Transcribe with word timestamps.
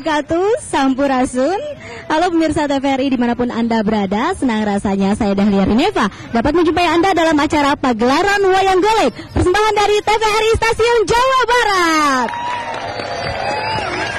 wabarakatuh 0.00 0.64
Sampurasun 0.64 1.60
Halo 2.08 2.32
pemirsa 2.32 2.64
TVRI 2.64 3.12
di 3.12 3.20
mana 3.20 3.36
pun 3.36 3.52
Anda 3.52 3.84
berada 3.84 4.32
Senang 4.32 4.64
rasanya 4.64 5.12
saya 5.12 5.36
Dahlia 5.36 5.68
Rineva 5.68 6.08
Dapat 6.32 6.56
menjumpai 6.56 6.88
Anda 6.88 7.12
dalam 7.12 7.36
acara 7.36 7.76
pagelaran 7.76 8.40
Wayang 8.40 8.80
Golek 8.80 9.12
Persembahan 9.36 9.74
dari 9.76 10.00
TVRI 10.00 10.56
Stasiun 10.56 11.00
Jawa 11.04 11.40
Barat 11.44 12.32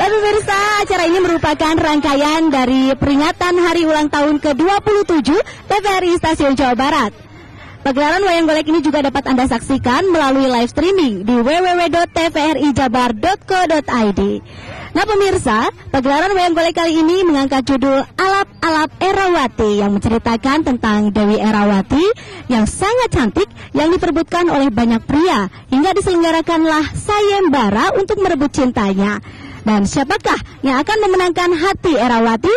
dan 0.02 0.17
pemirsa, 0.17 0.81
acara 0.81 1.05
ini 1.05 1.22
merupakan 1.22 1.77
rangkaian 1.77 2.50
dari 2.50 2.89
peringatan 2.98 3.53
hari 3.61 3.86
ulang 3.86 4.09
tahun 4.09 4.41
ke-27 4.41 5.30
TVRI 5.70 6.17
Stasiun 6.17 6.58
Jawa 6.58 6.73
Barat. 6.73 7.13
Pagelaran 7.86 8.25
Wayang 8.25 8.50
Golek 8.50 8.66
ini 8.66 8.81
juga 8.81 9.05
dapat 9.05 9.30
Anda 9.30 9.45
saksikan 9.45 10.09
melalui 10.09 10.50
live 10.50 10.73
streaming 10.73 11.22
di 11.22 11.38
www.tvrijabar.co.id. 11.38 14.22
Nah 14.91 15.08
pemirsa, 15.08 15.72
pagelaran 15.88 16.36
Wayang 16.36 16.52
Golek 16.52 16.76
kali 16.76 17.00
ini 17.00 17.23
mengangkat 17.23 17.63
judul 17.63 18.04
Alap-Alap 18.20 18.91
Erawati 19.00 19.80
yang 19.80 19.95
menceritakan 19.95 20.67
tentang 20.67 21.16
Dewi 21.16 21.39
Erawati 21.39 22.03
yang 22.52 22.67
sangat 22.67 23.08
cantik 23.16 23.48
yang 23.72 23.88
diperbutkan 23.88 24.52
oleh 24.52 24.67
banyak 24.67 25.00
pria 25.08 25.48
hingga 25.72 25.95
diselenggarakanlah 25.95 26.92
sayembara 26.92 27.95
untuk 27.95 28.20
merebut 28.20 28.52
cintanya. 28.52 29.23
Dan 29.64 29.88
siapakah 29.88 30.38
yang 30.59 30.83
akan 30.83 30.98
memenangkan 31.08 31.55
hati 31.55 31.95
Erawati? 31.95 32.52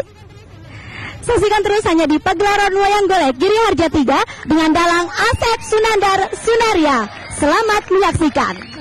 Saksikan 1.23 1.63
terus 1.63 1.87
hanya 1.87 2.11
di 2.11 2.19
pagelaran 2.19 2.75
Wayang 2.75 3.07
Golek 3.07 3.39
Giri 3.39 3.59
Harja 3.63 3.87
3 3.87 4.51
dengan 4.51 4.75
dalang 4.75 5.07
Asep 5.07 5.59
Sunandar 5.63 6.35
Sunaria. 6.35 6.99
Selamat 7.39 7.83
menyaksikan. 7.95 8.74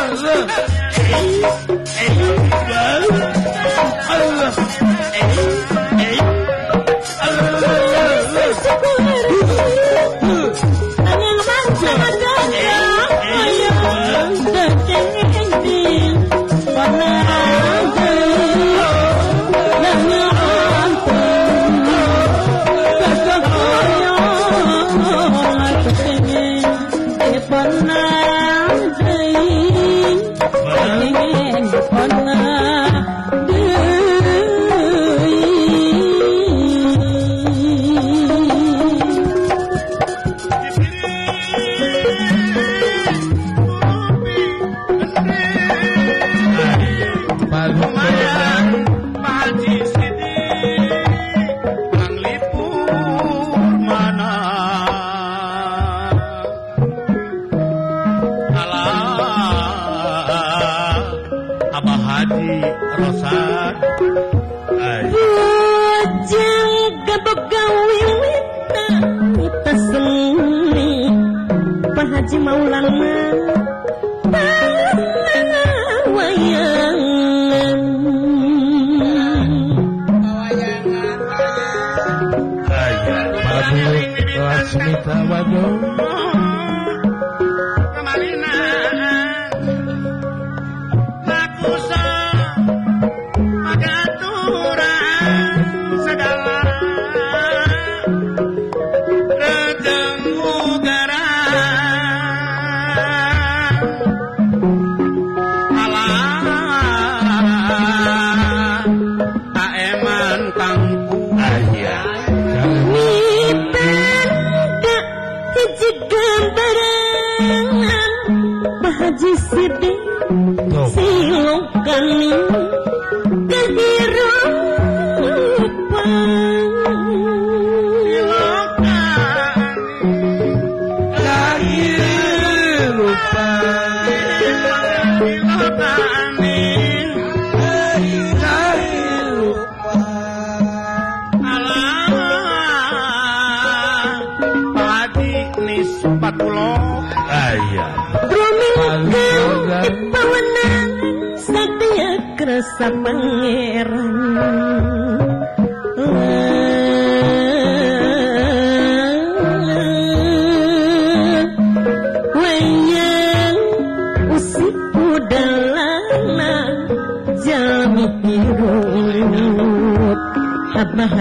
Jones. 0.00 1.59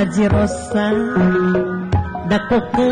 Haji 0.10 0.26
Rosa 0.26 0.90
daku 2.26 2.58
ke 2.74 2.90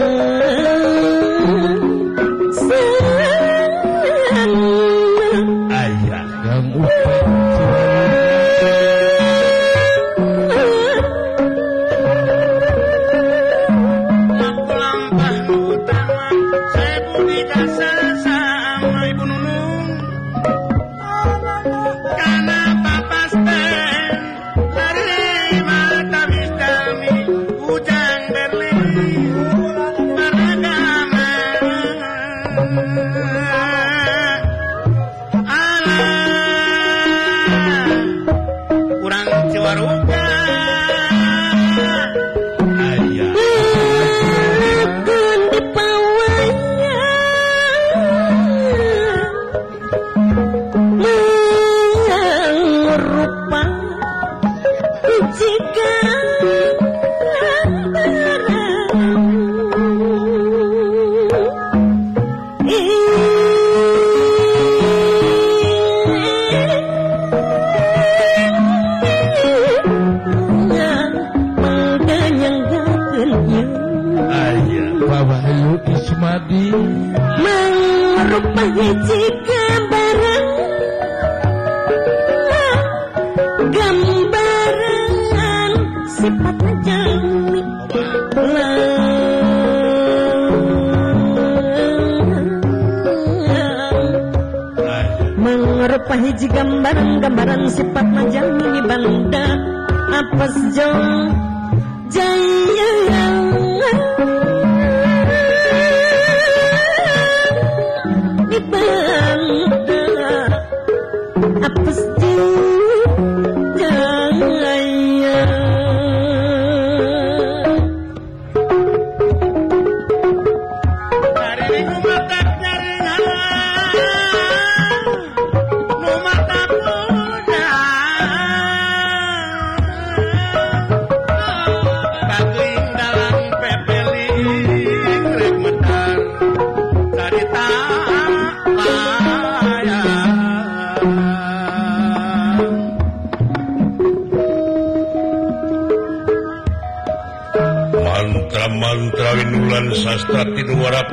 Trawinlan 149.14 149.88
sastra 149.96 150.44
Tiwara 150.56 151.04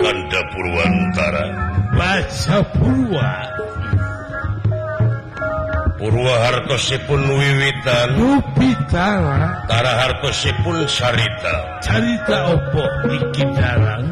kanda 0.00 0.40
Purwantara 0.52 1.44
baca 1.96 2.58
Purwa. 2.74 3.30
Purwa 6.00 6.34
hartosipun 6.48 7.22
wiwitan. 7.30 8.08
Tara 9.70 9.92
hartosipun 10.02 10.82
Sarita. 10.90 11.78
Carita 11.84 12.38
opo 12.58 12.84
iki 13.06 13.44
darang 13.54 14.10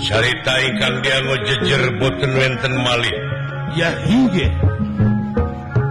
Sarita 0.00 0.52
ingkang 0.66 0.96
dianggo 1.04 1.36
jejer 1.46 1.82
boten 2.00 2.32
wenten 2.34 2.74
malih. 2.82 3.16
Ya 3.78 3.94
hingga 4.02 4.69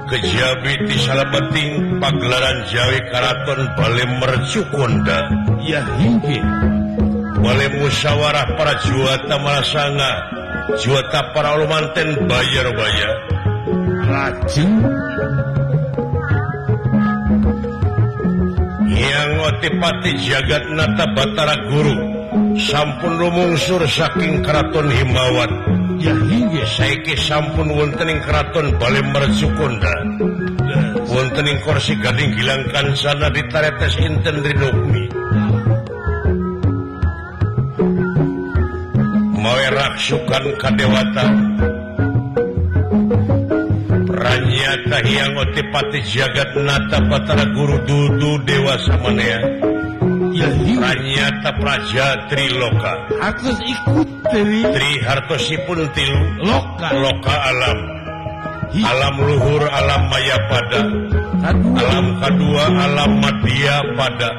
kejabi 0.09 0.73
di 0.89 0.95
salapeting 0.97 2.01
pagelaran 2.01 2.65
Jawi 2.67 2.99
Karaton 3.13 3.61
Bale 3.77 4.05
Mercukonda 4.17 5.19
ya 5.63 5.81
hingga 6.01 6.41
Bale 7.39 7.67
musyawarah 7.79 8.57
para 8.57 8.73
juata 8.83 9.37
Marasanga 9.39 10.11
juata 10.81 11.33
para 11.33 11.55
lumanten 11.57 12.27
bayar 12.27 12.67
bayar 12.75 13.39
rajin. 14.09 14.71
Yang 18.89 19.31
otipati 19.47 20.11
jagat 20.27 20.63
nata 20.75 21.05
Batara 21.15 21.55
Guru 21.69 21.95
sampun 22.59 23.13
lumungsur 23.15 23.85
saking 23.87 24.43
Keraton 24.43 24.91
Himawan. 24.91 25.51
Ya, 25.99 26.15
saiki 26.63 27.11
sampun 27.19 27.75
wontening 27.75 28.23
keraton 28.23 28.71
Balembar 28.79 29.27
Sukunda 29.35 29.91
wontening 31.11 31.59
korsi 31.67 31.91
gading 31.99 32.39
hilangkan 32.39 32.95
sana 32.95 33.27
di 33.27 33.43
taretes 33.51 33.99
inten 33.99 34.39
rinukmi 34.39 35.11
mawe 39.39 39.65
raksukan 39.75 40.43
kadewata. 40.59 41.25
Pranyata 44.07 44.97
hiang 45.03 45.35
otipati 45.35 45.99
jagat 46.07 46.51
nata 46.59 46.99
patara 47.11 47.43
guru 47.55 47.75
dudu 47.87 48.39
dewa 48.47 48.75
samanea 48.87 49.68
nyata 50.39 51.51
Praja 51.59 52.29
Triloka 52.31 52.93
ikut 53.63 54.09
Tri 54.29 54.91
hartosipun 55.03 55.89
tilu 55.95 56.21
loka 56.43 56.89
loka 56.95 57.35
alam 57.49 57.79
alam 58.69 59.15
luhur 59.17 59.63
alam 59.65 60.01
maya 60.13 60.37
pada 60.45 60.81
alam 61.73 62.05
kedua 62.21 62.63
alam 62.69 63.11
Madia 63.17 63.77
pada 63.97 64.29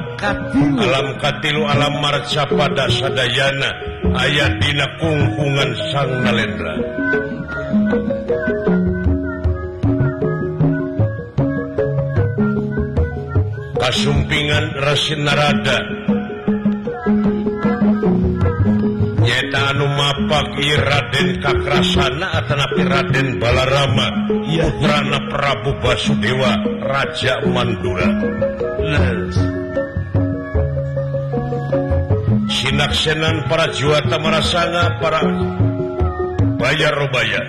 alam 0.79 1.07
katilu 1.19 1.67
alam 1.67 1.99
Marca 1.99 2.47
pada 2.47 2.87
Sadayana 2.87 3.69
ayat 4.15 4.55
Dina 4.63 4.87
kungkungan 5.03 5.69
Sang 5.91 6.11
Nalendra 6.23 6.75
Kasumpingan 13.91 14.71
Resi 14.87 15.19
Narada. 15.19 15.83
Nyata 19.19 19.59
anu 19.67 19.83
mapak 19.99 20.55
ieu 20.63 20.79
Raden 20.79 21.43
Kakrasana 21.43 22.39
atanapi 22.39 22.87
Raden 22.87 23.35
Balarama 23.35 24.31
ya 24.47 24.71
Putrana 24.71 25.19
Prabu 25.27 25.75
Basudewa 25.83 26.55
Raja 26.87 27.43
Mandura. 27.51 28.07
Sinaksenan 32.47 33.43
para 33.51 33.75
juata 33.75 34.15
marasanga 34.23 35.03
para 35.03 35.19
bayar 36.55 36.95
robaya 36.95 37.43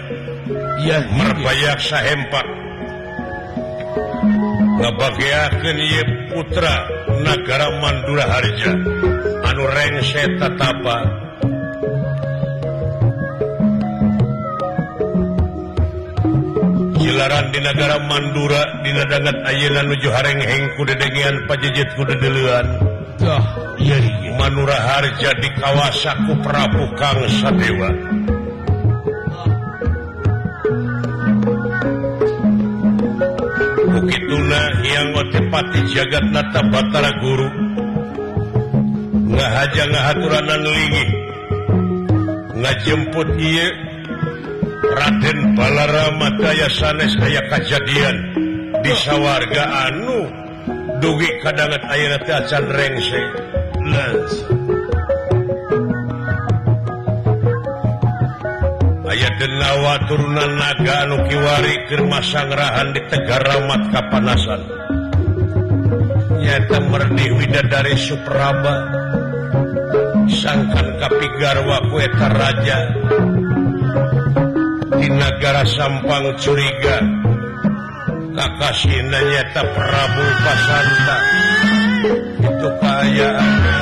ya 0.82 1.06
merbayak 1.06 1.78
sahempak 1.78 2.51
ngebagiakan 4.82 5.78
putra 6.34 6.74
negara 7.22 7.70
Mandura 7.78 8.26
Harja. 8.26 8.72
Anu 9.46 9.62
rengse 9.70 10.22
tatapa. 10.42 10.96
Jilaran 16.98 17.46
di 17.54 17.60
negara 17.62 17.96
Mandura 18.10 18.62
dina 18.82 19.06
dadangan 19.06 19.38
ayeuna 19.46 19.82
nuju 19.86 20.08
harenghengku 20.10 20.82
dedengian 20.82 21.46
pajejit 21.46 21.88
ku 21.94 22.02
dedeuan 22.02 22.66
Manura 24.34 24.74
Harja 24.74 25.30
di 25.38 25.48
kawasaku 25.62 26.42
Prabu 26.42 26.90
Kang 26.98 27.22
Sadewa. 27.38 28.11
Bupatipati 35.22 35.86
jagat 35.94 36.34
nata 36.34 36.66
Batara 36.66 37.14
Guru. 37.22 37.46
Ngahaja 39.30 39.84
ngahaturaanlingi 39.86 41.04
ngajemput 42.58 43.30
ieu 43.38 43.70
Raden 44.82 45.54
Balaramataya 45.54 46.66
sanes 46.74 47.14
aya 47.22 47.38
kejadian 47.54 48.16
di 48.82 48.92
sawarga 48.98 49.94
anu 49.94 50.26
dugi 50.98 51.30
kadangan 51.38 51.86
aircan 51.86 52.66
rengse. 52.66 53.22
Ayawa 59.72 60.02
turunan 60.10 60.52
naga 60.58 61.06
anu 61.06 61.16
kiwari 61.30 61.74
keur 61.86 62.06
masangrahan 62.10 62.90
di 62.90 63.00
Tegara 63.06 63.66
Mat 63.70 63.82
Kapanasan. 63.90 64.81
nyata 66.42 66.78
merdi 66.90 67.26
Widadari 67.38 67.94
Supraba. 67.94 68.74
Sangkan 70.26 70.98
Kapigarwa 70.98 71.78
kueta 71.90 72.28
Raja. 72.34 72.78
Di 74.98 75.08
negara 75.08 75.62
Sampang 75.62 76.34
curiga. 76.42 76.98
Kakasina 78.34 79.18
nyata 79.22 79.62
Prabu 79.70 80.26
Pasanta. 80.42 81.16
Itu 82.42 82.68
kayaan 82.82 83.81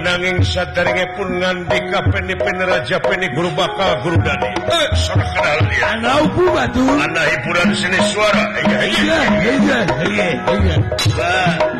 nanging 0.00 0.38
sadaringe 0.42 1.06
pun 1.14 1.28
ngandi 1.38 1.78
ka 1.92 2.00
peni 2.10 2.34
peneraja 2.34 2.96
peni 3.04 3.26
guru 3.36 3.50
bakal 3.54 3.90
guru 4.02 4.18
dadi 4.22 4.50
eh 4.70 4.88
sana 4.98 5.24
kenal 5.34 5.58
dia? 5.68 5.84
Anak 5.94 6.18
ku 6.32 6.42
batu? 6.50 6.82
Ana 6.82 7.22
hiburan 7.28 7.68
sini 7.76 7.98
suara. 8.10 8.42
Iya 8.64 8.80
iya 8.88 9.20
iya 9.44 9.78
iya. 10.08 10.28
iya 10.56 11.73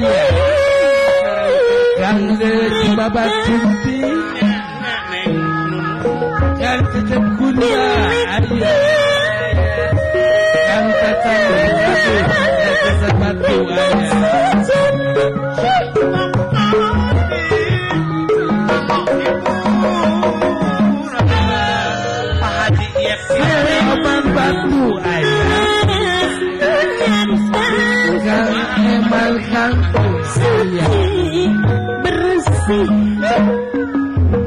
yeah. 0.00 0.37
oleh 2.38 2.94
babat 2.94 3.32
kunti 3.50 3.98
yang 6.62 6.82
tetap 6.94 7.22
kuliah 7.34 8.14
ayah 8.38 8.78
yang 10.54 10.86
tetap 10.86 11.40
bersatu 11.50 12.14
yang 12.62 12.78
tetap 12.78 13.14
batu 13.18 13.58
ayah 13.74 14.14
batu 24.30 24.86
ayah 25.02 25.38
bersih 32.68 32.88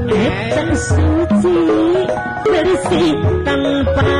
Kita 0.06 0.66
suci 0.78 1.58
bersih 2.46 3.14
tanpa 3.42 4.14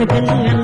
Dengan 0.00 0.59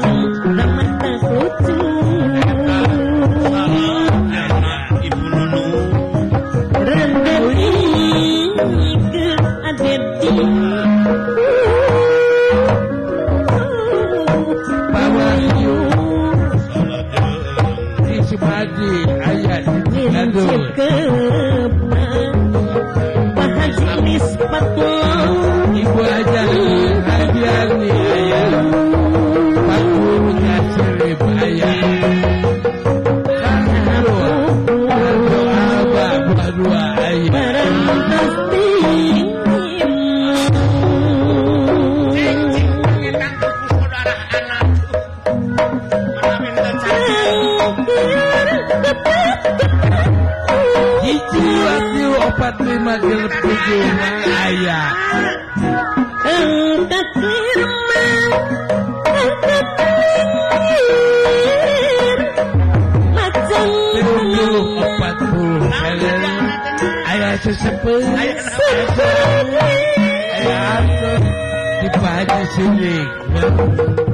Two 72.55 72.71
League. 72.75 74.06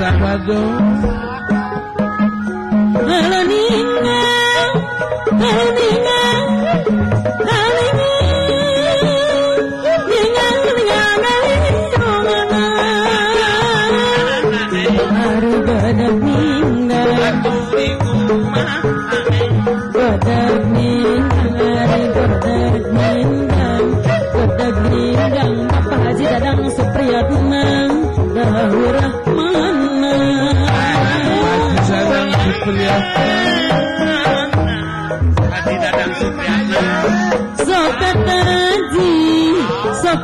Salvador. 0.00 1.09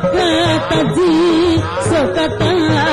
Mata 0.03 0.83
de 0.93 1.61
Socatã. 1.89 2.86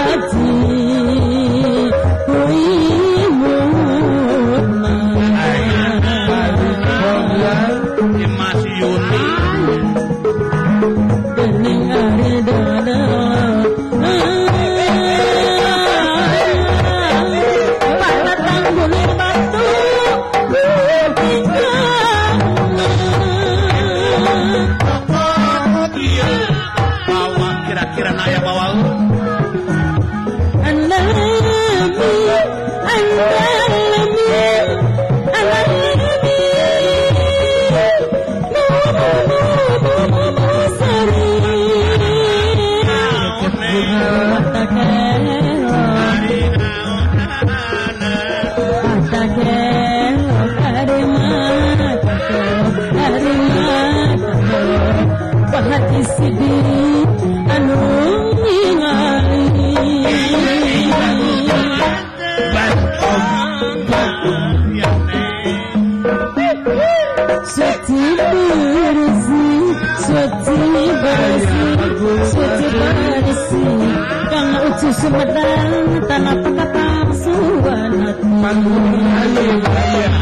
Sumedang 75.05 76.01
tanah 76.09 76.33
pekatang 76.41 77.13
suwanat 77.13 78.17
panggung 78.25 79.05
ayu 79.05 79.53
raya 79.61 80.17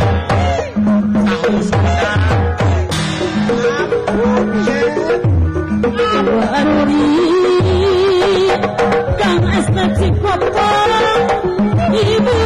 tahun 1.14 1.56
sana 1.70 2.14
Waruri 6.34 7.14
kang 9.22 9.42
astagfirullah 9.54 11.14
ibu 11.94 12.41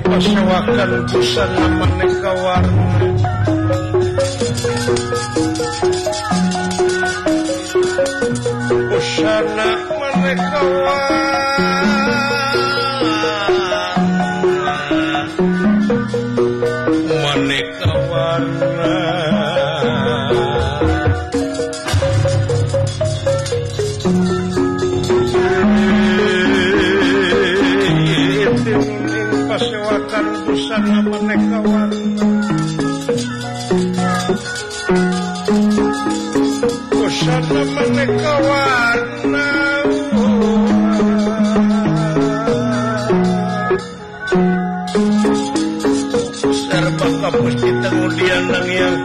dipersewakan 0.00 0.90
busana 1.12 1.64
maneka 1.76 2.30
warna 2.40 2.96
busana 8.90 9.66
maneka 10.00 10.60
warna 10.84 11.29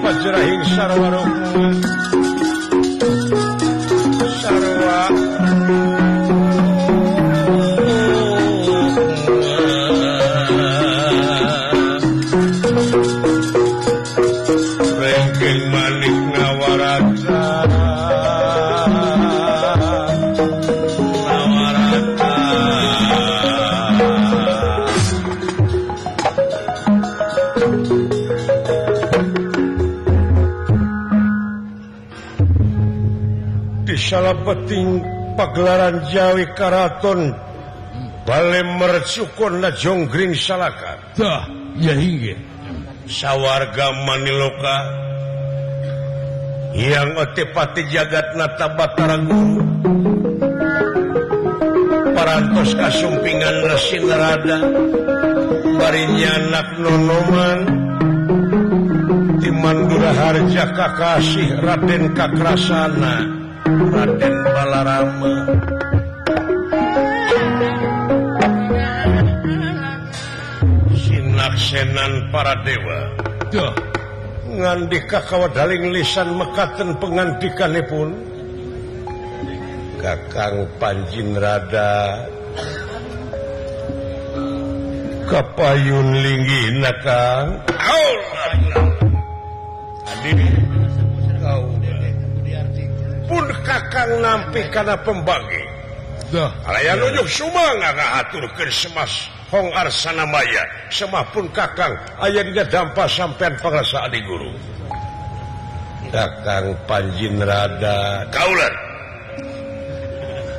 فجر 0.06 0.36
الشرور 0.62 1.16
penting 34.76 35.00
pagelaran 35.40 36.04
Jawi 36.12 36.46
Karaton. 36.52 37.32
Bale 38.26 38.62
mercukon 38.82 39.62
na 39.62 39.70
Jonggring 39.72 40.36
Salaka. 40.36 41.00
Sawwarga 43.06 43.88
Maniloka. 44.04 44.78
Yang 46.76 47.10
otepati 47.24 47.88
jagat 47.88 48.36
nata 48.36 48.68
Batara 48.76 49.16
Guru 49.24 49.64
parantos 52.12 52.76
kasumpingan 52.76 53.56
Resin 53.64 54.04
Rada. 54.12 54.60
Barinya 55.80 56.32
anak 56.36 56.68
nonoman. 56.82 57.60
Timandura 59.40 60.12
Harja 60.12 60.66
Kakasih 60.74 61.64
Raden 61.64 62.12
Kakrasana. 62.12 63.35
Raden 63.66 64.36
Balarama. 64.46 65.34
Sinaksenan 70.94 72.14
para 72.30 72.54
dewa. 72.62 73.00
Duh. 73.50 73.74
ngandika 74.56 75.20
kawadaling 75.26 75.90
lisan 75.92 76.38
mekaten 76.38 76.94
pengantikanipun. 77.02 78.14
Kakang 79.98 80.70
Panjin 80.78 81.34
Rada. 81.34 82.22
Kapayun 85.26 86.10
linggi 86.22 86.64
nakang. 86.78 87.58
Aul 87.74 88.18
pun 93.26 93.46
kakang 93.66 94.22
nampi 94.22 94.62
karena 94.70 94.96
pembagi. 95.02 95.64
Hongarsanamaya 99.46 100.66
semapun 100.90 101.46
kakang 101.54 101.94
aya 102.18 102.42
dina 102.42 102.66
dampa 102.66 103.06
sampeyan 103.06 103.54
pangrasa 103.62 104.10
di 104.10 104.20
guru. 104.26 104.50
Kakang 106.10 106.74
Panjin 106.90 107.38
Rada. 107.38 108.26
Kaulan. 108.34 108.74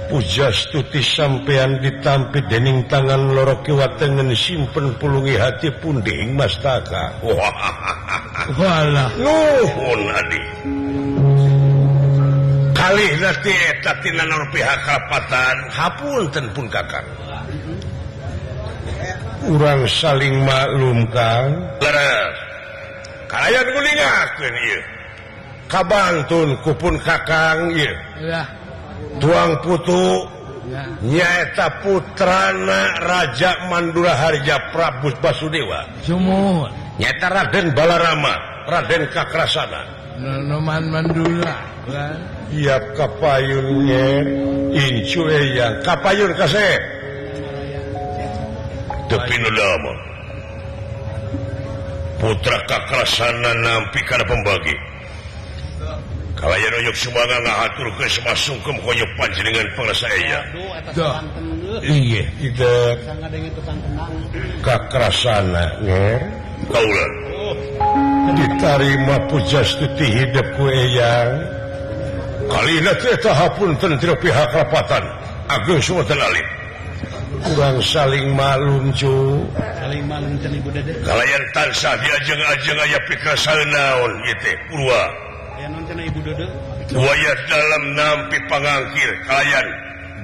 Pujastuti 0.06 1.02
sampeyan 1.02 1.82
ditampi 1.82 2.38
dening 2.46 2.86
tangan 2.86 3.34
loro 3.34 3.58
kiwa 3.66 3.90
tengen 3.98 4.30
simpen 4.38 4.94
pulungi 5.02 5.34
hati 5.34 5.66
punding 5.82 6.38
mas 6.38 6.54
taka. 6.62 7.10
Wah, 7.26 9.10
Nuhun 9.18 10.00
adi. 10.14 10.40
malih 12.86 13.18
pihakatan 14.54 15.56
hapunten 15.74 16.46
pun 16.54 16.70
kakak. 16.70 17.02
Urang 19.50 19.82
saling 19.90 20.46
maklum 20.46 21.06
kang 21.10 21.50
leres 21.82 22.34
kalayan 23.26 23.66
kulingakin 23.74 24.54
maklumkan 24.54 24.82
kabangun 25.66 26.50
kupun 26.62 26.94
kakang 27.02 27.74
tuang 29.18 29.58
putu 29.66 30.30
nyaeta 31.02 31.82
putrana 31.82 33.02
Raja 33.02 33.66
mandura 33.66 34.14
Harja 34.14 34.70
Prabut 34.70 35.14
Basudewa. 35.18 35.90
Nyaeta 37.02 37.26
Raden 37.30 37.74
Balarama 37.74 38.34
Raden 38.70 39.10
Kakrasana. 39.10 39.95
Nonoman 40.16 40.84
Mandula 40.88 41.56
Iya 42.48 42.78
kapayunnya 42.94 44.06
Incu 44.76 45.24
yang 45.28 45.80
Kapayun 45.82 46.30
kasih. 46.36 46.78
Tapi 49.06 49.34
nulama 49.38 49.94
Putra 52.16 52.58
kakrasana 52.64 53.52
nampi 53.60 54.00
karena 54.08 54.24
pembagi. 54.24 54.76
Kalaya 56.36 56.68
nonyok 56.68 56.96
sumbangan 56.96 57.40
ngahatur 57.48 57.88
ke 57.96 58.12
semua 58.12 58.36
sungkem 58.36 58.76
konyok 58.84 59.08
panjenengan 59.16 59.64
pengrasa 59.72 60.04
eyang 60.20 60.46
Iya 61.80 62.28
Itu 62.44 62.68
Kakrasana 64.60 65.64
¿eh? 65.88 66.20
Kaulah 66.68 67.08
oh. 67.40 68.05
diterima 68.34 69.16
pujastuti 69.30 70.06
hidup 70.10 70.46
kueyang 70.58 71.30
kalipun 72.50 73.70
tentera 73.78 74.14
pihak 74.18 74.50
rapatan 74.50 75.04
Agus 75.46 75.86
Alim 75.94 76.56
kurang 77.46 77.78
saling 77.82 78.26
malum 78.34 78.90
cu. 78.96 79.44
Kalian 81.06 81.42
tansah 81.54 81.94
diajeng-ajeng 82.00 82.78
aya 82.82 82.98
pikasan 83.06 83.60
naon 83.70 84.12
gitu 84.26 84.50
purwa. 84.70 85.02
Buaya 86.90 87.32
dalam 87.50 87.82
nampi 87.98 88.38
pangangkir 88.46 89.10
kalian 89.26 89.66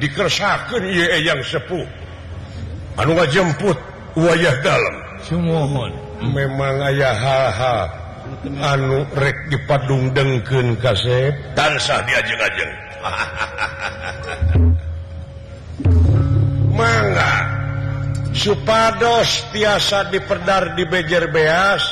dikersakan 0.02 0.82
iya 0.86 1.32
yang 1.32 1.40
sepuh. 1.42 1.86
Anu 3.00 3.16
ngajemput 3.16 3.78
wayah 4.18 4.56
dalam. 4.60 4.94
Semohon 5.22 6.01
memang 6.30 6.76
ayah 6.92 7.16
haha. 7.16 7.78
Anu 8.42 9.02
rek 9.18 9.50
dipadung 9.50 10.14
dengken 10.14 10.78
kasep 10.78 11.34
tansah 11.58 12.06
diajeng-ajeng 12.06 12.72
mangga. 16.78 17.34
Supados 18.32 19.44
tiasa 19.52 20.08
diperdar 20.08 20.72
di 20.78 20.88
bejer 20.88 21.28
beas 21.28 21.84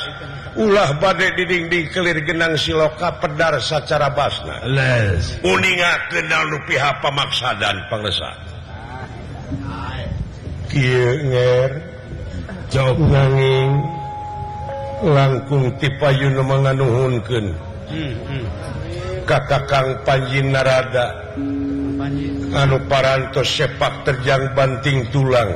ulah 0.57 0.97
badai 0.97 1.37
didingding 1.37 1.93
kelir 1.93 2.17
genang 2.25 2.57
siloka 2.57 3.21
pedar 3.21 3.61
secara 3.61 4.09
basna. 4.11 4.65
Les. 4.67 5.39
Uninga 5.45 6.09
kenal 6.09 6.49
lupiha 6.49 6.99
pamaksa 6.99 7.55
dan 7.61 7.85
pangresa 7.87 8.51
kieu 10.71 11.19
nger 11.27 11.71
jawab. 12.71 12.97
Nanging. 13.11 14.00
langkung 15.01 15.73
tipayun 15.81 16.37
menganuhunkan 16.37 17.45
hmm, 17.89 18.13
hmm. 18.29 18.45
kakakang 19.25 19.97
Panji 20.05 20.41
Narada. 20.45 21.33
Anu 22.51 22.83
parantos 22.91 23.47
sepak 23.47 24.03
terjang 24.03 24.51
banting 24.51 25.07
tulang. 25.15 25.55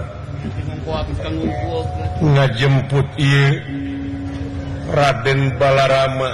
Ngajemput 2.23 3.07
Raden 4.95 5.41
Balarama. 5.59 6.31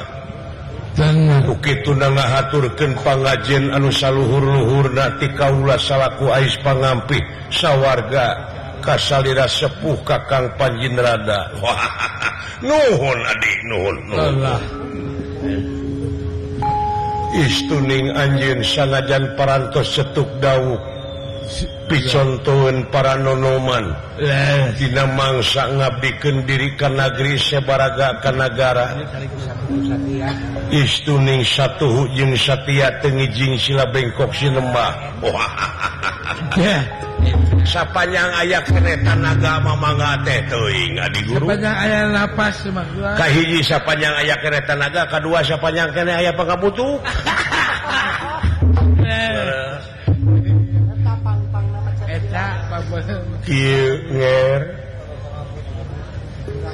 Begitu 1.47 1.95
ngaturkan 1.95 2.91
pangajen 2.99 3.71
anu 3.71 3.89
saluhur-luhur 3.89 4.91
nati 4.91 5.31
Kaula 5.33 5.79
salahku 5.79 6.27
Ais 6.29 6.59
pangampi 6.59 7.15
sawwarga 7.47 8.50
kasalira 8.81 9.45
sepuh 9.47 9.97
Kakang 10.03 10.51
Panjinrada. 10.57 11.53
Nuhun 12.61 13.19
adik 13.25 13.57
nuhun, 13.65 13.97
nuhun. 14.09 14.35
istuning 17.31 18.11
anjin 18.11 18.59
sanajan 18.59 19.31
parantos 19.39 19.95
setuk 19.95 20.27
dauh 20.43 20.75
picontoen 21.87 22.87
para 22.89 23.19
nonoman. 23.19 23.91
Eh. 24.21 24.71
Dina 24.79 25.05
mangsa 25.11 25.67
ngabiken 25.67 26.47
diri 26.47 26.73
negeri 26.77 27.35
sebaraga 27.35 28.21
negara 28.31 28.95
istuning 30.71 31.43
satu 31.43 31.87
hujung 31.87 32.33
Satya 32.39 33.01
tengijing 33.03 33.59
sila 33.59 33.83
bengkok 33.91 34.31
sinembah 34.31 35.19
sapanyang 37.67 38.31
ayah 38.41 38.61
keretan 38.65 39.21
agama 39.21 39.77
mangate 39.77 40.41
teuing 40.49 40.97
adi 40.97 41.21
guru? 41.29 41.45
Sapanyang 41.45 41.77
aya 41.77 41.99
lapas 42.09 42.55
kahiji 43.19 43.59
sapanyang 43.61 44.15
aya 44.17 44.35
keretan 44.41 44.81
naga 44.81 45.05
kedua 45.05 45.45
sapanjang 45.45 45.91
kene 45.93 46.11
aya 46.17 46.31
pangabutuh 46.33 46.97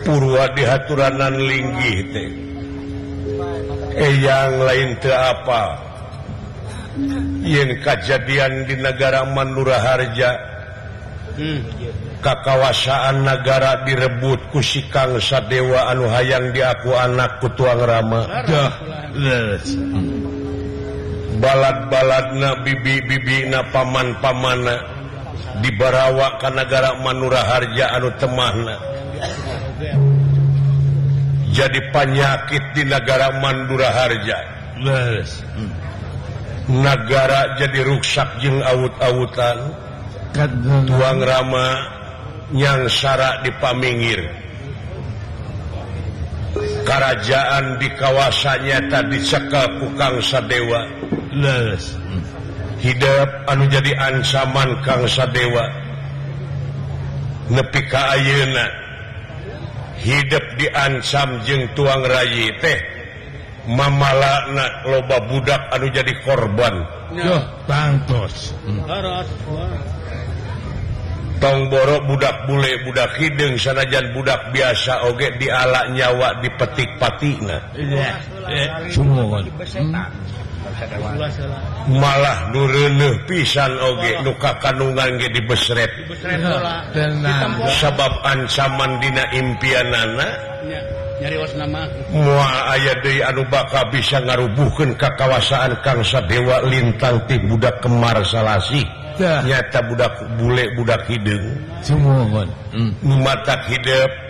Purwa 0.06 0.46
dihaturanan 0.54 1.36
linggih 1.36 2.00
teh. 2.14 2.30
Eh 3.98 4.14
yang 4.22 4.62
lain 4.62 4.94
ke 5.02 5.10
apa? 5.10 5.84
Yen 7.42 7.82
kejadian 7.82 8.66
di 8.70 8.78
negara 8.78 9.26
Manuraharja 9.26 10.32
hmm. 11.38 11.60
kakawasaan 12.22 13.22
negara 13.22 13.86
direbut 13.86 14.42
kusikang 14.50 15.22
Sadewa 15.22 15.94
anu 15.94 16.10
hayang 16.10 16.54
diaku 16.54 16.94
anak 16.94 17.42
kutuang 17.42 17.82
Rama. 17.86 18.26
Balad-balad 21.38 22.34
na 22.34 22.50
bibi-bibi 22.66 23.46
na 23.54 23.62
paman-pamana. 23.70 24.97
dibarawa 25.64 26.38
ke 26.40 26.50
negara 26.52 26.98
Manura 27.02 27.42
Harja 27.44 27.86
anu 27.98 28.10
temahna. 28.18 28.76
Jadi 31.52 31.80
penyakit 31.90 32.64
di 32.78 32.84
negara 32.86 33.34
Mandura 33.42 33.90
Harja. 33.90 34.38
Negara 36.68 37.56
jadi 37.58 37.80
ruksak 37.88 38.44
jeng 38.44 38.60
aut-autan. 38.62 39.58
Tuang 40.86 41.20
Rama 41.24 41.68
nyangsara 42.54 43.42
di 43.42 43.52
Paminggir 43.58 44.22
kerajaan 46.88 47.78
di 47.78 47.90
kawasannya 48.00 48.88
tadi 48.88 49.18
cekal 49.20 49.68
Pukang 49.84 50.24
Sadewa 50.24 50.88
hmm. 51.36 52.37
hidup 52.82 53.30
anu 53.50 53.66
jadi 53.70 53.92
ansaman 53.98 54.78
Kangsa 54.86 55.26
Dewa 55.34 55.66
nepi 57.50 57.82
Kauna 57.88 58.66
hidup 59.98 60.46
diansam 60.62 61.42
jeung 61.48 61.66
tuang 61.74 62.06
Ray 62.06 62.54
teh. 62.62 62.80
Mamalakna 63.68 64.88
loba 64.88 65.20
budak 65.28 65.60
anu 65.76 65.92
jadi 65.92 66.14
korban. 66.24 66.88
Bangtos 67.68 68.56
tongboro 71.38 72.02
budak 72.10 72.50
bule 72.50 72.82
budak 72.86 73.14
hidung 73.22 73.56
sanajan 73.58 74.10
budak 74.14 74.42
biasa 74.54 75.06
oge 75.06 75.30
dialak 75.38 75.94
nyawa 75.94 76.42
dipetik 76.42 76.90
patina 76.98 77.62
semua 78.90 79.42
malah 81.88 82.38
dulu 82.52 83.10
pisan 83.26 83.72
Oge 83.80 84.20
luka 84.24 84.52
kanungan 84.60 85.20
di 85.20 85.42
besret. 85.46 85.90
Sabab 87.80 88.14
ancaman 88.24 88.92
Dina 89.00 89.24
impian 89.34 89.88
nana 89.90 90.28
mua 92.14 92.46
aya 92.78 92.94
dari 93.02 93.26
anu 93.26 93.42
baka 93.50 93.90
bisa 93.90 94.22
ngarubuhkan 94.22 94.94
kekawasaan 95.02 95.74
Kangsa 95.82 96.22
Dewa 96.30 96.62
lintang 96.70 97.18
ti 97.26 97.42
budak 97.42 97.82
Kemar 97.82 98.22
salahsi 98.22 98.86
nyata 99.18 99.82
budak 99.90 100.14
bule 100.38 100.70
budak 100.78 101.02
hidung 101.10 101.58
semua 101.82 102.22
mata 103.02 103.58
hidup 103.66 104.27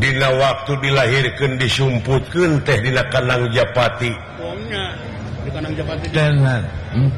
Dina 0.00 0.28
waktu 0.36 0.72
dilahirkan 0.82 1.56
disumputkan 1.56 2.60
teh 2.66 2.78
Dina 2.82 3.02
Kanang 3.08 3.48
Japati. 3.54 4.12
Hmm. 6.94 7.10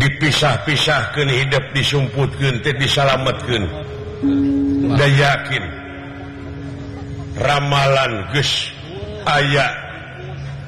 Dipisah-pisahkan 0.00 1.28
hidup 1.28 1.64
disumputkan 1.76 2.62
teh 2.64 2.74
disalamatkan 2.76 3.62
udah 4.90 5.10
yakin? 5.10 5.64
Ramalan 7.40 8.12
guys 8.34 8.72
aya. 9.24 9.68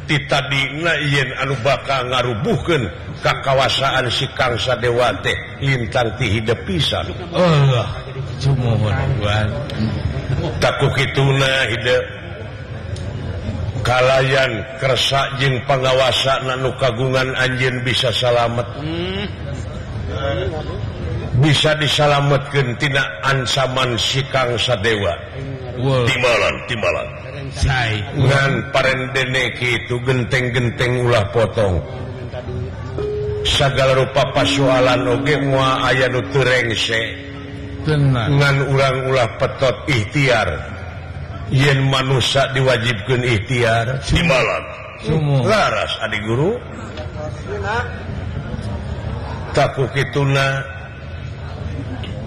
Ti 0.02 0.18
Dina 0.26 0.98
Yen 0.98 1.30
anu 1.38 1.54
bakal 1.62 2.10
ngarubuhkan 2.10 2.90
kekawasaan 3.22 4.10
sikangsa 4.10 4.74
Dewa 4.82 5.14
teh. 5.22 5.34
Lintang 5.62 6.18
ti 6.18 6.26
hidup 6.38 6.58
pisan 6.66 7.06
Allah. 7.30 8.11
takut 10.58 10.92
Kituna 10.98 11.52
hidup 11.70 12.04
kalayan 13.86 14.62
kersa 14.78 15.30
jeng 15.38 15.58
pengawasan 15.66 16.46
Nanu 16.46 16.70
kagungan 16.78 17.34
anjing 17.38 17.82
bisa 17.86 18.10
salamet. 18.14 18.66
Bisa 21.42 21.74
disalametkan 21.80 22.76
tidak 22.78 23.08
ansaman 23.26 23.98
sikang 23.98 24.54
sadewa. 24.60 25.16
Timbalan 25.82 26.54
timbalan 26.68 27.08
dengan 28.14 28.50
parendene 28.70 29.50
itu 29.56 29.96
genteng-genteng 30.04 31.08
ulah 31.08 31.24
potong. 31.32 31.80
Segala 33.42 33.98
rupa 33.98 34.22
pasualan 34.30 35.02
oge 35.18 35.34
mua 35.42 35.82
aya 35.90 36.06
nu 36.06 36.22
ngan 37.86 38.56
ulang-ulah 38.70 39.28
petot 39.38 39.76
ikhtiar. 39.90 40.48
Yen 41.52 41.84
manusia 41.84 42.48
diwajibkan 42.56 43.20
ikhtiar 43.20 44.00
si 44.00 44.24
malam 44.24 44.64
laras 45.44 45.92
adik 46.06 46.22
guru. 46.24 46.56
Takut 49.52 49.90
kituna 49.92 50.64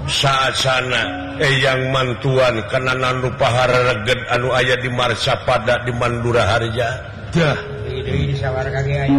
saat 0.06 0.54
sana 0.54 1.34
eh, 1.42 1.50
eyang 1.58 1.90
mantuan 1.90 2.62
kenanan 2.70 3.26
rupahar 3.26 3.66
reged 3.74 4.22
anu 4.30 4.54
ayah 4.54 4.78
di 4.78 4.94
marsa 4.94 5.34
pada 5.42 5.82
di 5.82 5.92
Mandura 5.98 6.46
Harja. 6.46 7.02
Dah. 7.34 7.58
Eh, 7.90 8.38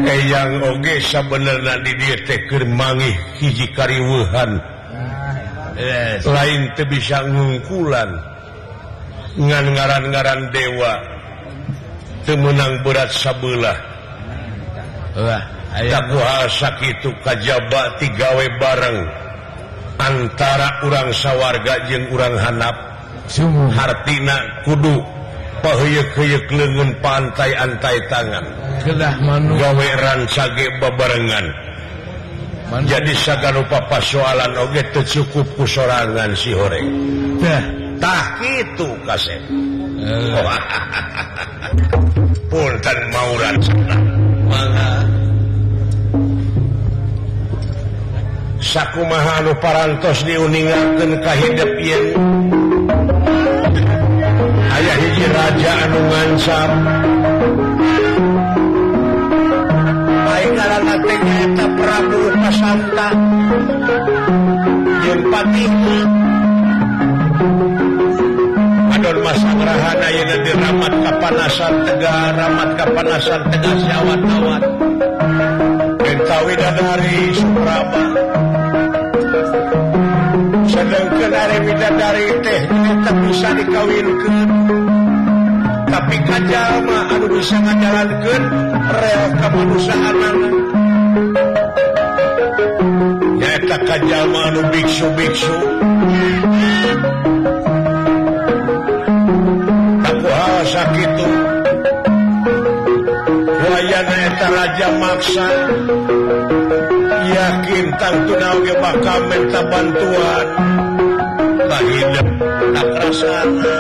eyang 0.07 0.62
oge 0.62 1.03
sebenarnya 1.03 1.82
di 1.82 1.93
dia 1.99 2.16
teker 2.22 2.62
mangih 2.62 3.14
hiji 3.43 3.66
kariwuhan 3.74 4.62
yes. 5.77 6.24
lain 6.27 6.72
teu 6.74 6.89
bisa 6.89 7.22
ngungkulan. 7.24 8.11
Ngangaran-garan 9.37 10.49
dewa. 10.51 10.95
Temenang 12.24 12.81
berat 12.83 13.12
sabelah. 13.12 13.77
Sakit 16.49 17.05
kajba 17.22 17.83
tigawe 18.01 18.47
bareng. 18.59 18.99
Antara 19.97 20.85
urang 20.85 21.09
sawwarga 21.12 21.89
jeung 21.89 22.09
urang 22.12 22.37
hanap. 22.37 22.77
Hartina 23.72 24.62
kudu 24.62 25.03
pahuyuk-huyuk 25.66 26.47
lengan 26.53 26.91
pantai 27.03 27.51
antai 27.59 27.99
tangan 28.07 28.45
kedah 28.87 29.14
manuwe 29.18 29.89
rancage 29.99 30.66
bebarengan 30.79 31.47
jadi 32.67 33.14
saga 33.14 33.55
lupa 33.55 33.79
persoalan 33.87 34.51
Oge 34.67 34.83
tercukup 34.91 35.47
kusorangan 35.55 36.35
si 36.35 36.51
horeng. 36.51 36.91
Dah 37.97 38.37
itu 38.45 38.85
kasep 39.09 39.41
eh. 40.03 40.37
oh, 40.37 40.45
Punten 42.51 42.99
mauran. 43.11 43.57
Mana 44.47 45.03
Sakumaha 48.61 49.41
anu 49.41 49.55
parantos 49.62 50.27
diuningakeun 50.27 51.12
ka 51.23 51.33
hidup 51.39 51.71
ieu 51.81 52.05
Aya 54.77 54.95
hiji 55.01 55.27
raja 55.33 55.73
anu 55.89 56.01
ngancam. 56.11 56.71
Tenggara 60.57 60.81
Prabu 61.69 62.21
Pasanta 62.41 63.09
Jempati 65.05 65.65
Adon 68.89 69.19
Masangrahana 69.21 70.09
yang 70.17 70.41
di 70.41 70.53
Ramat 70.57 70.95
Kapanasan 71.05 71.75
Tegar 71.85 72.33
Ramat 72.41 72.71
Kapanasan 72.73 73.41
Tegar 73.53 73.77
Syawat-awat 73.85 74.63
Bentawi 76.01 76.55
dari 76.57 77.21
Supraba 77.37 78.05
Sedangkan 80.73 81.31
dari 81.37 81.57
bidadari 81.69 82.27
teh 82.41 82.61
Ini 82.65 83.13
bisa 83.29 83.49
dikawinkan. 83.61 84.49
Tapi 85.93 86.17
kajal 86.25 86.96
bisa 87.37 87.61
ngajalankan 87.61 88.43
rel 88.97 89.24
kemanusiaan 89.37 90.37
nyata 93.37 93.76
kajama 93.84 94.41
anu 94.49 94.62
biksu 94.72 95.07
biksu. 95.20 95.57
Aku 100.01 100.28
asa 100.32 100.64
sakitu 100.64 101.28
wayana 103.68 104.16
eta 104.32 104.47
raja 104.57 104.89
maksa. 104.97 105.49
Yakin 107.37 107.87
tang 108.01 108.16
tunau 108.24 108.57
ge 108.64 108.74
bakal 108.80 109.20
minta 109.28 109.61
bantuan. 109.68 110.47
Bahideun 111.68 112.28
tak 112.72 112.89
rasana 112.97 113.76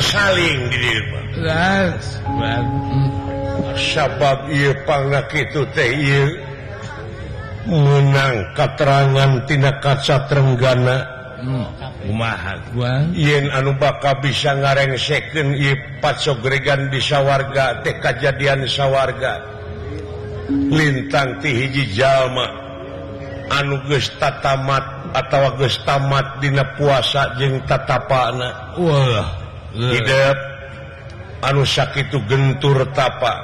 saling 0.00 0.60
sabab 3.76 4.48
menang 7.68 8.36
katerangantina 8.56 9.78
kaca 9.78 10.26
Trenggana 10.26 10.98
hmm. 11.38 11.66
yen 13.14 13.52
anu 13.52 13.76
bakal 13.76 14.16
bisa 14.24 14.56
ngareng 14.56 14.96
second 14.96 15.54
patsoregan 16.00 16.88
bisa 16.88 17.20
warga 17.20 17.84
teh 17.84 17.94
jadian 18.00 18.64
sawwarga 18.64 19.50
lintang 20.50 21.38
tihiji 21.38 21.94
Jalma. 21.94 22.46
Anu 23.50 23.82
gesta 23.90 24.38
tamat 24.38 25.10
atau 25.10 25.58
gestamat 25.58 26.38
Dina 26.38 26.62
puasa 26.78 27.34
jeng 27.34 27.58
tatapana. 27.66 28.78
Wah. 28.78 29.26
hidup 29.74 30.38
anu 31.46 31.62
sakit 31.62 32.10
gentur 32.26 32.84
tapak 32.92 33.38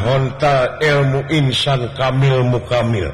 honta 0.00 0.80
ilmu 0.80 1.20
insan 1.28 1.84
Kamil 1.92 2.40
mukamil 2.48 3.12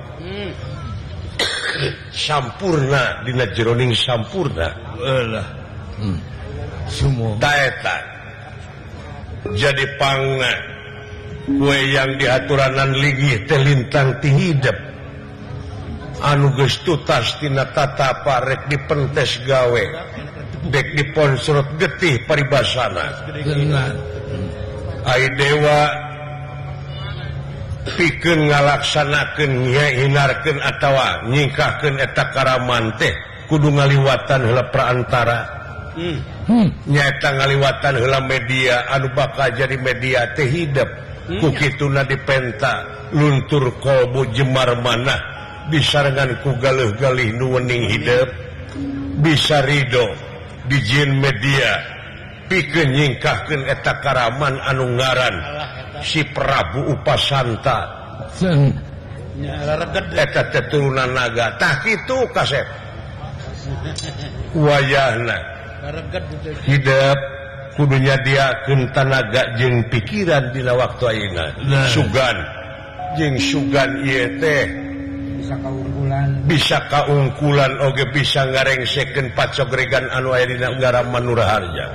sampurna 2.14 3.24
Di 3.26 3.33
jeroning 3.57 3.91
sampurna. 3.97 4.70
Hmm. 5.99 6.18
Taeta. 7.43 7.97
jadi 9.59 9.85
pangan 9.99 10.59
kue 11.59 11.78
yang 11.91 12.14
diaturanan 12.14 12.95
ligih 12.95 13.43
telintang 13.51 14.22
dihidp 14.22 14.78
anuges 16.22 16.78
tutastinatata 16.87 18.22
parek 18.22 18.70
di 18.70 18.78
pentes 18.87 19.43
gawe. 19.43 19.85
dek 20.71 20.95
diponsorot 20.95 21.67
getih 21.81 22.23
paribasana. 22.29 23.11
Dewa 25.35 25.81
pikir 27.99 28.39
ngalaksanakanarkan 28.47 30.59
atawa 30.63 31.27
nyingkahkan 31.27 31.99
eta 31.99 32.31
Karaman 32.31 32.95
teh 32.95 33.11
kudu 33.51 33.75
ngaliwatan 33.75 34.47
heula 34.47 34.63
hmm. 35.99 36.19
hmm. 36.47 36.69
nyata 36.87 37.29
ngaliwatan 37.43 37.99
hela 37.99 38.23
media 38.23 38.87
anu 38.95 39.11
bakal 39.19 39.51
jadi 39.51 39.75
media 39.83 40.31
teh 40.39 40.47
hidup 40.47 40.87
hmm. 41.27 41.43
kukituna 41.43 42.07
dipenta 42.07 42.87
luntur 43.11 43.75
kolbu 43.83 44.31
Jemar 44.31 44.79
mana 44.79 45.19
disarangan 45.75 46.39
kugalih-galih 46.47 47.35
nuwening 47.35 47.91
hidup 47.91 48.31
bisa 49.21 49.61
Ridho 49.67 50.32
dijin 50.71 51.19
media 51.19 51.83
pikeun 52.47 52.93
nyingkahkeun 52.93 53.63
eta 53.65 53.99
Karaman 54.05 54.61
Anunggaran 54.61 55.37
si 56.05 56.21
Prabu 56.29 56.93
Upasanta. 56.93 57.79
Eta 60.13 60.43
keturunan 60.53 61.11
naga. 61.17 61.57
Tah 61.57 61.81
itu 61.89 62.19
kaset. 62.37 62.67
Wayahna. 64.53 65.39
Hidup 66.69 67.19
kudunya 67.75 68.15
dia 68.23 68.53
tanaga 68.93 69.57
jeng 69.57 69.83
pikiran 69.89 70.53
dina 70.53 70.77
waktu 70.77 71.05
Aina 71.09 71.47
nah. 71.65 71.89
Sugan. 71.89 72.37
Jeng 73.17 73.37
Sugan 73.41 74.05
YT 74.05 74.45
bisa 75.43 75.59
kaungkulan. 75.59 76.28
Bisa 76.47 76.78
kaungkulan 76.86 77.72
Oge 77.82 78.07
bisa 78.14 78.47
ngareng 78.47 78.86
second 78.86 79.28
pacogregan 79.34 80.07
anu 80.14 80.30
aya 80.30 80.47
dina 80.47 80.70
negara 80.70 81.03
Manuraharja. 81.03 81.86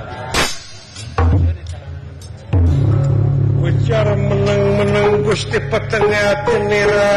Bicara 3.64 4.12
menang-menang 4.12 5.24
Gusti 5.24 5.56
petengah 5.72 6.28
tenira 6.44 7.12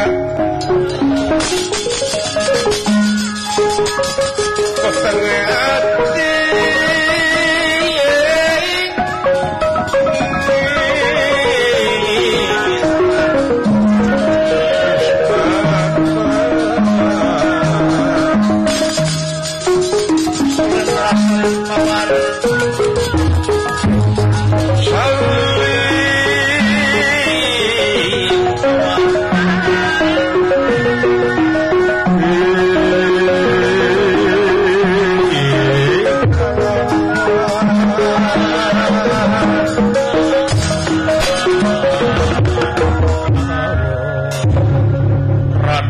petengah 4.79 5.80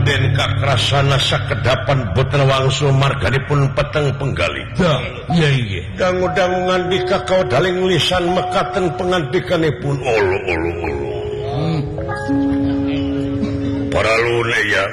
Raden 0.02 0.34
Kakrasana 0.34 1.22
sakedapan 1.22 2.10
boten 2.18 2.42
wangsul 2.50 2.90
marganipun 2.90 3.70
peteng 3.78 4.10
penggali. 4.18 4.66
Iya 5.30 5.50
iya. 5.54 5.82
Dangu-dangu 5.94 6.58
ngandika 6.66 7.22
kau 7.30 7.46
daling 7.46 7.86
lisan 7.86 8.34
mekaten 8.34 8.90
pengantikanipun 8.98 10.02
olo 10.02 10.38
olo 10.50 10.72
olo. 10.90 11.10
Hmm. 11.54 11.80
Para 13.94 14.14
lune 14.26 14.60
ya. 14.74 14.86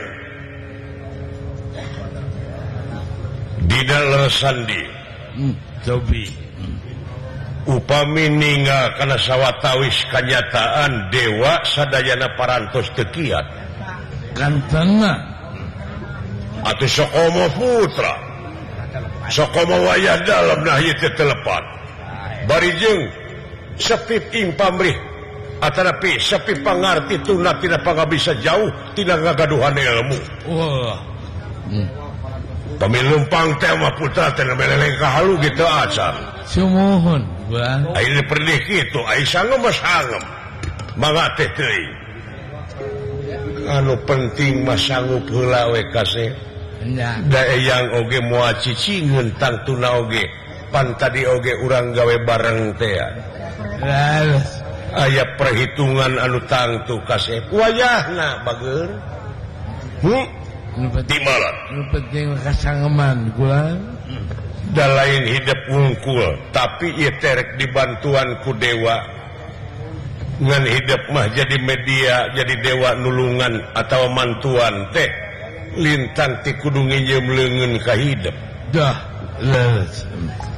Di 3.65 3.81
dalam 3.89 4.29
sandi. 4.29 4.83
Hmm. 5.41 5.57
Hmm. 5.89 6.77
Upami 7.65 8.29
ninggal 8.29 8.93
karena 9.01 9.17
sawatawis 9.17 10.05
kenyataan 10.13 11.09
dewa 11.09 11.65
sadayana 11.65 12.29
parantos 12.37 12.93
tekiat. 12.93 13.68
gantengah 14.39 15.19
atau 16.63 16.87
Sokomo 16.87 17.45
Putra. 17.59 18.15
Sokomo 19.29 19.77
wayah 19.85 20.17
dalam 20.25 20.65
nah 20.65 20.81
itu 20.81 21.05
telepat 21.13 21.61
barijeng 22.49 23.11
sepip 23.77 24.23
ing 24.33 24.55
pamrih. 24.57 24.97
Atarapi 25.59 26.23
sepi 26.23 26.55
pangarti 26.63 27.19
tuna 27.27 27.51
tidak 27.59 27.83
pangabisa 27.83 28.31
jauh 28.39 28.71
tidak 28.95 29.19
ngagaduhan 29.27 29.75
ilmu. 29.75 30.19
Wah. 30.47 31.03
Hmm. 31.67 31.85
pemilumpang 32.79 33.59
tema 33.59 33.91
putra 33.99 34.31
tidak 34.33 34.57
meleleng 34.57 34.95
gitu 35.43 35.65
acar 35.67 36.15
semohon 36.47 37.27
ini 37.99 38.23
pernik 38.25 38.65
itu 38.71 39.01
Aisyah 39.05 39.45
anu 43.69 43.95
penting 44.09 44.65
masanggup 44.65 45.25
hulawe 45.29 45.81
kasih 45.93 46.33
yang 47.59 47.87
oge 48.01 48.19
muacici 48.25 49.05
ngentang 49.05 49.61
tuna 49.69 50.01
oge 50.01 50.25
pan 50.73 50.97
tadi 50.97 51.27
oge 51.29 51.53
urang 51.65 51.93
gawe 51.93 52.17
bareng 52.25 52.73
tea 52.81 53.07
aya 54.97 55.25
perhitungan 55.37 56.17
anu 56.17 56.41
tangtu 56.49 56.97
kasih 57.05 57.45
wayahna 57.53 58.41
bager. 58.47 58.89
Hmm? 59.99 60.27
penting 60.95 61.23
malam. 61.27 61.55
penting 61.91 62.27
kasangeman 62.39 63.19
gula 63.35 63.75
da 64.71 64.87
lain 64.87 65.27
hidup 65.27 65.61
wungkul 65.75 66.39
tapi 66.55 66.95
ia 66.95 67.11
terek 67.19 67.59
dibantuan 67.59 68.39
ku 68.47 68.55
dewa. 68.57 69.19
dengan 70.39 70.63
hidup 70.71 71.03
mah 71.11 71.27
jadi 71.35 71.57
media 71.59 72.31
jadi 72.33 72.55
dewa 72.63 72.95
nulungan 72.99 73.59
atau 73.75 74.07
mantuan 74.11 74.87
teh. 74.95 75.11
Lintang 75.79 76.43
ti 76.43 76.51
tikudunginya 76.51 77.23
melengen 77.23 77.77
kehidup 77.85 78.35
dah. 78.73 78.97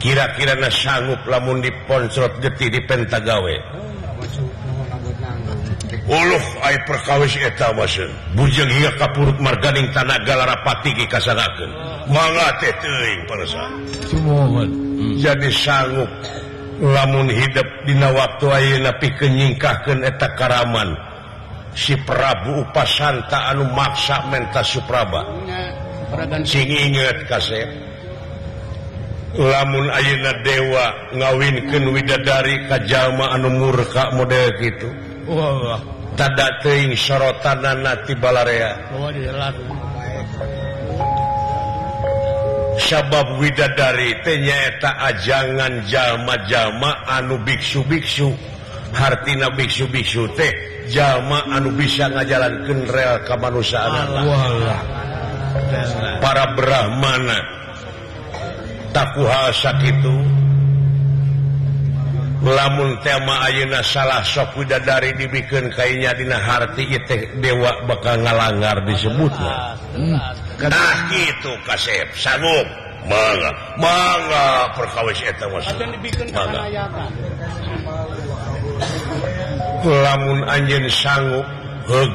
Kira-kira 0.00 0.56
na 0.56 0.72
sanggup 0.72 1.20
lamun 1.28 1.60
diponsrot 1.60 2.40
getih 2.40 2.72
di 2.72 2.80
pentagawe. 2.88 3.56
Uluh 6.10 6.44
ay 6.64 6.74
perkawis 6.88 7.36
eta 7.38 7.70
wasen 7.76 8.08
bujeng 8.34 8.66
hingga 8.66 8.90
kapurut 8.96 9.36
marganing 9.38 9.90
tanah 9.92 10.16
galarapati 10.24 10.96
ki 10.96 11.04
kasanakeun. 11.10 11.70
Mangga 12.08 12.48
teh 12.58 12.72
teuing 12.80 13.20
parasa 13.28 13.62
hmm. 14.16 15.20
jadi 15.20 15.48
sanggup. 15.52 16.10
lamun 16.80 17.28
hidupdina 17.28 18.08
waktu 18.16 18.46
ayeuna 18.48 18.96
pikeun 18.96 19.36
nyingkahkeun 19.36 20.00
eta 20.00 20.32
Karaman 20.32 20.96
si 21.76 21.94
Prabu 22.02 22.64
Upasanta 22.64 23.52
anu 23.52 23.68
maksa 23.76 24.24
menta 24.32 24.64
Supraba. 24.64 25.22
Sing 26.42 26.66
inget 26.66 27.28
kasep 27.30 27.68
lamun 29.38 29.86
Ayeuna 29.94 30.42
Dewa 30.42 30.86
ngawinkeun 31.14 31.94
widadari 31.94 32.66
ka 32.66 32.82
jalma 32.82 33.30
anu 33.30 33.54
murka 33.54 34.10
model 34.18 34.50
gitu 34.58 34.90
teuing 36.60 36.92
sorotanna 36.98 37.94
ti 38.04 38.12
balarea 38.18 38.74
oh, 38.92 39.08
sabab 42.80 43.36
widadari 43.36 44.16
tenyaeta 44.24 44.96
ajangan 45.12 45.84
jalma-jama 45.84 47.04
anu 47.04 47.36
biksu 47.44 47.84
biksu 47.84 48.32
hartina 48.96 49.52
biksu 49.52 49.84
biksu 49.92 50.24
teh 50.34 50.50
jalma 50.88 51.44
anu 51.52 51.70
bisa 51.76 52.08
ngajalankan 52.08 52.88
real 52.88 53.20
kemanusiaan 53.28 54.08
para 56.18 56.56
Brahmana 56.56 57.38
takuha 58.96 59.54
itu 59.84 60.16
lamun 62.40 62.96
tema 63.04 63.44
Ayeuna 63.44 63.84
salah 63.84 64.24
sok 64.24 64.64
widadari 64.64 65.12
dibikin 65.12 65.68
kayaknya 65.76 66.16
dina 66.16 66.38
harti 66.40 66.88
itu 66.88 67.28
dewa 67.36 67.84
bakal 67.84 68.16
ngalanggar 68.16 68.80
disebutnya. 68.88 69.76
Hmm. 69.92 70.16
nah, 70.68 70.96
gitu 71.08 71.52
kasep. 71.64 72.08
Sanggup 72.18 72.68
manga 73.08 73.50
manga 73.80 74.68
perkawis 74.76 75.20
eta 75.24 75.48
mas 75.48 75.64
lamun 79.84 80.40
anjeun 80.44 80.86
sanggup 80.92 81.46
heug. 81.88 82.12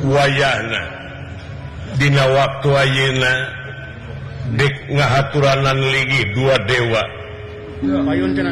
Wayahna. 0.00 0.82
Dina 2.00 2.24
waktu 2.24 2.68
ayeuna 2.72 3.32
dek 4.56 4.74
ngahaturanan 4.88 5.76
ligi 5.76 6.22
dua 6.32 6.56
dewa. 6.64 7.02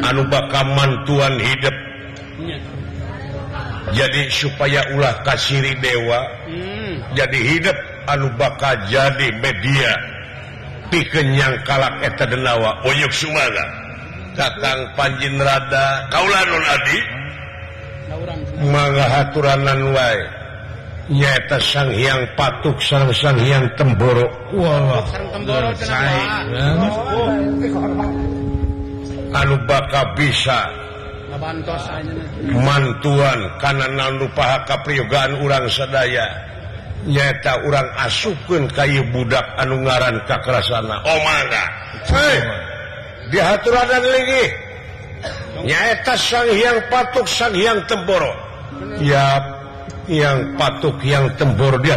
Anu 0.05 0.25
bakal 0.29 0.67
mantuan 0.77 1.39
hidup. 1.41 1.73
Jadi 3.89 4.29
supaya 4.29 4.85
ulah 4.93 5.25
kasiri 5.25 5.73
dewa 5.81 6.21
jadi 7.17 7.39
hidup. 7.39 7.77
anu 8.07 8.27
bakal 8.39 8.75
jadi 8.87 9.27
media. 9.41 9.91
Pikenyang 10.89 11.53
kalak 11.67 12.01
denawa 12.17 12.79
Oyuk 12.87 13.13
Sumaga. 13.13 13.65
Kakang 14.33 14.81
panjin 14.97 15.37
rada. 15.37 16.07
Kaula 16.09 16.41
Nun 16.47 16.65
Adi? 16.65 16.99
Mangga 18.71 19.05
haturanan 19.05 19.93
wae. 19.93 20.21
Nyata 21.09 21.57
Sang 21.61 21.89
Hyang 21.89 22.25
Patuk 22.37 22.77
Sang 22.81 23.09
Sang 23.13 23.37
Hyang 23.37 23.65
Temboro. 23.77 24.29
Wow. 24.53 25.05
anu 29.29 29.55
bakal 29.69 30.05
bisa 30.17 30.73
mantuan 32.49 33.39
karena 33.61 33.85
nalupaha 33.93 34.65
kapriyogaan 34.65 35.37
urang 35.45 35.69
sedaya 35.69 36.48
nyata 37.07 37.63
orang 37.63 37.87
asupun 38.03 38.67
kayu 38.75 39.05
budak 39.15 39.45
anu 39.55 39.79
ngaran 39.83 40.19
kakerasana 40.27 40.99
Omana 41.07 41.63
hey, 42.11 42.37
diatura 43.31 43.87
lagi 43.87 44.69
nyaeta 45.63 46.15
sang 46.15 46.47
yang 46.55 46.79
patuk 46.87 47.27
sang 47.27 47.55
yang 47.55 47.83
temboro. 47.87 48.31
Ya 49.03 49.39
yang 50.09 50.57
patuk 50.57 50.97
yang 51.05 51.29
temboro 51.37 51.77
dia 51.83 51.95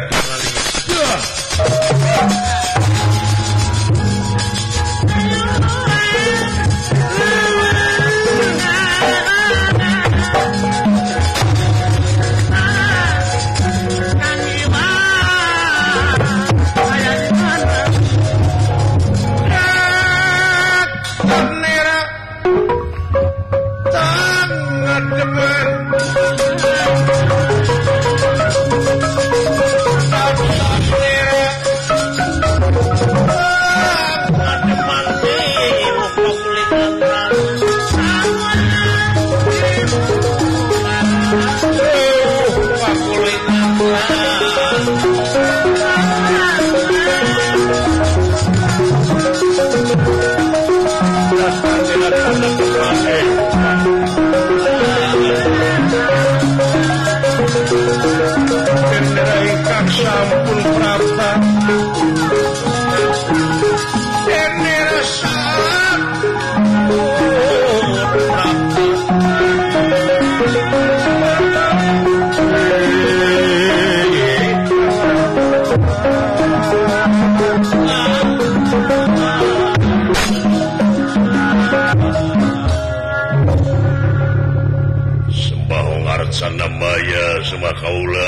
Kaula 87.77 88.25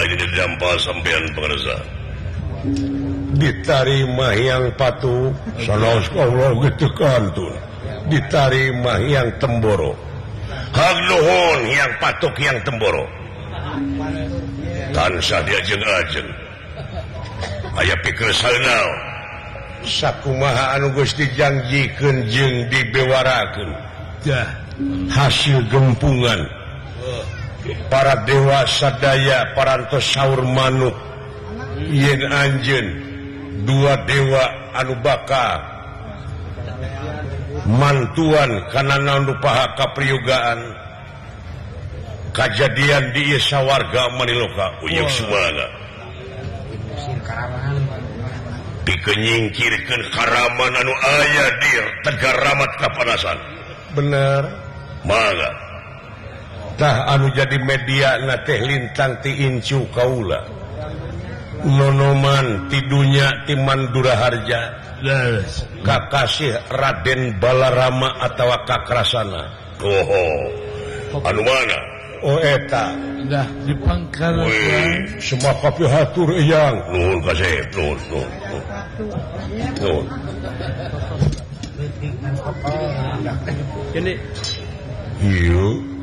sampeyan 0.81 1.25
pengerza 1.37 1.77
ditarima 3.35 4.33
yang 4.39 4.73
patuh 4.79 5.35
gitu 6.65 6.89
kantun 6.97 7.55
ditarima 8.09 9.01
yang 9.05 9.29
temboro. 9.41 9.97
Hagluhun 10.75 11.71
yang 11.71 11.93
patuk 12.03 12.35
yang 12.37 12.59
temboro. 12.67 13.07
Tansah 14.95 15.43
diajeng-ajeng 15.43 16.29
aya 17.75 17.95
pikir 18.07 18.31
sanal 18.31 18.87
sakumaha 19.83 20.79
anu 20.79 20.95
geus 20.95 21.15
dijanjikeun 21.19 22.31
jeung 22.31 22.57
dibewarakeun. 22.71 23.71
Hasil 25.11 25.63
gempungan. 25.71 26.41
Oh. 27.05 27.44
para 27.89 28.25
dewa 28.29 28.69
sadaya 28.69 29.57
paras 29.57 29.89
sauur 30.05 30.45
manuk 30.45 30.93
yen 31.89 32.21
Anjen 32.29 32.87
dua 33.65 33.97
dewa 34.05 34.45
anu 34.77 34.95
bakal 35.01 35.61
mantuan 37.65 38.51
karena 38.69 39.17
paha 39.41 39.73
kapriyogaan 39.81 40.61
kejadian 42.37 43.15
di 43.17 43.33
Yesa 43.33 43.63
warga 43.65 44.13
Maniloka 44.13 44.85
Uyuk 44.85 45.09
Sumala 45.09 45.67
dikenyingkirkan 48.85 50.03
Karaman 50.13 50.73
anu 50.77 50.93
ayah 50.93 51.51
dir 51.63 51.85
Tegaramat 52.05 52.71
kepanasan 52.77 53.39
bener. 53.97 54.45
Banget 55.05 55.64
tah 56.75 57.07
anu 57.15 57.31
jadi 57.31 57.57
media 57.63 58.19
na 58.23 58.43
teh 58.43 58.59
lintang 58.63 59.19
ti 59.23 59.47
incu 59.47 59.87
kaula. 59.95 60.43
Nonoman 61.65 62.69
tidunya 62.69 63.33
timanduraharja 63.49 64.61
yes. 65.01 65.65
kakasih 65.81 66.61
Raden 66.69 67.41
Balarama 67.41 68.21
atau 68.21 68.53
kakrasana. 68.69 69.49
Oh, 69.81 71.25
anu 71.25 71.41
mana? 71.41 71.79
Oh 72.25 72.37
eta. 72.41 72.93
Dah 73.25 73.49
dipangkal 73.65 74.45
semua 75.17 75.57
kopi 75.57 75.89
hatur 75.89 76.29
yang 76.37 76.77
nuhun 76.93 77.25
kasih 77.25 77.65
nuhun 77.73 77.99
nuhun 78.13 78.31
nuhun. 79.81 80.05
Ini. 83.97 84.13
Yuk 85.25 85.94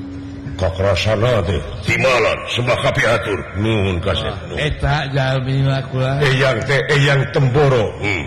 kokrosanade 0.61 1.57
timalan 1.89 2.39
sembah 2.53 2.77
kapi 2.85 3.01
atur 3.09 3.39
nuhun 3.57 3.97
kasih 3.97 4.29
ah. 4.29 4.37
eta 4.61 5.09
jalmi 5.09 5.65
lakukan 5.65 6.21
eyang 6.21 6.61
teh 6.69 6.81
eyang 6.93 7.21
temboro. 7.33 7.97
Hmm. 7.97 8.25